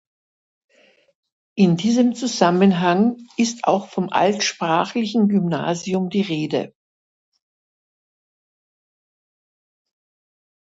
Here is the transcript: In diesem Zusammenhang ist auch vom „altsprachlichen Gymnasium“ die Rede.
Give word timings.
In 1.55 1.77
diesem 1.77 2.15
Zusammenhang 2.15 3.17
ist 3.37 3.65
auch 3.65 3.87
vom 3.87 4.09
„altsprachlichen 4.09 5.27
Gymnasium“ 5.27 6.09
die 6.09 6.21
Rede. 6.21 6.73